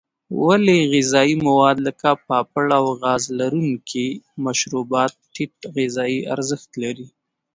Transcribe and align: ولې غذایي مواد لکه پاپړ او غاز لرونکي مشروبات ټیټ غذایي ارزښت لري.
ولې 0.45 0.77
غذایي 0.91 1.35
مواد 1.47 1.77
لکه 1.87 2.09
پاپړ 2.27 2.65
او 2.79 2.85
غاز 3.01 3.23
لرونکي 3.39 4.07
مشروبات 4.45 5.13
ټیټ 5.33 5.53
غذایي 5.75 6.19
ارزښت 6.33 6.69
لري. 6.83 7.07